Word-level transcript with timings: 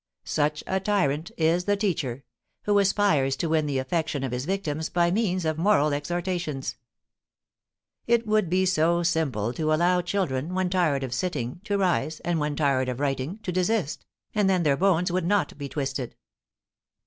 Such 0.25 0.63
a 0.65 0.79
tyrant 0.79 1.29
is 1.37 1.65
the 1.65 1.77
teacher, 1.77 2.23
who 2.63 2.79
aspires 2.79 3.35
to 3.35 3.49
win 3.49 3.67
the 3.67 3.77
affection 3.77 4.23
of 4.23 4.31
his 4.31 4.45
victims 4.45 4.89
by 4.89 5.11
means 5.11 5.45
of 5.45 5.59
moral 5.59 5.93
exhortations. 5.93 6.75
It 8.07 8.25
would 8.25 8.49
be 8.49 8.65
so 8.65 9.03
simple 9.03 9.53
to 9.53 9.71
allow 9.71 10.01
children, 10.01 10.55
when 10.55 10.71
tired 10.71 11.03
of 11.03 11.13
sitting, 11.13 11.61
to 11.65 11.77
rise, 11.77 12.19
and 12.21 12.39
when 12.39 12.55
tired 12.55 12.89
of 12.89 12.99
writing, 12.99 13.37
to 13.43 13.51
desist, 13.51 14.03
and 14.33 14.49
then 14.49 14.63
their 14.63 14.75
bones 14.75 15.11
would 15.11 15.23
not 15.23 15.55
be 15.55 15.69
twisted. 15.69 16.15